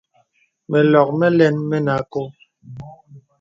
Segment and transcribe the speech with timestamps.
[0.69, 2.27] Mə lɔk məlɛn mənə àkɔ̄ɔ̄.